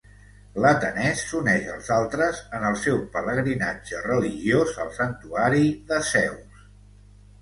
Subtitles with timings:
[0.61, 6.65] L'atenès s'uneix als altres en el seu pelegrinatge religiós al santuari de Zeus.